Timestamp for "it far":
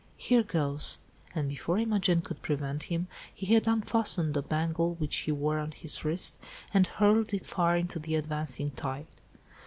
7.35-7.77